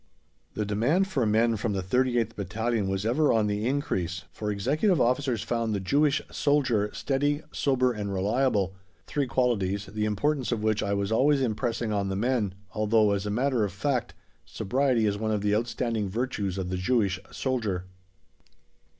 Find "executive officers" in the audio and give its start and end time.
4.49-5.43